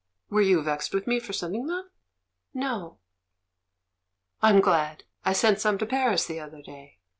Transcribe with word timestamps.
"Were 0.31 0.41
you 0.41 0.63
vexed 0.63 0.95
with 0.95 1.05
me 1.05 1.19
for 1.19 1.31
sending 1.31 1.67
them?" 1.67 1.87
"No." 2.55 2.97
"I'm 4.41 4.59
glad. 4.59 5.03
I 5.23 5.33
sent 5.33 5.61
some 5.61 5.77
to 5.77 5.85
Paris 5.85 6.25
the 6.25 6.39
other 6.39 6.63
day." 6.63 6.97